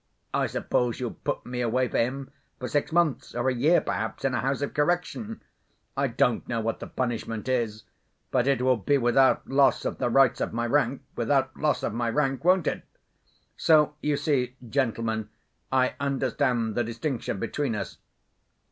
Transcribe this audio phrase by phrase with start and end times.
[0.33, 4.25] I suppose you'll put me away for him for six months, or a year perhaps,
[4.25, 5.43] in a house of correction.
[5.95, 10.41] I don't know what the punishment is—but it will be without loss of the rights
[10.41, 12.81] of my rank, without loss of my rank, won't it?
[13.55, 15.29] So you see, gentlemen,
[15.71, 17.99] I understand the distinction between us....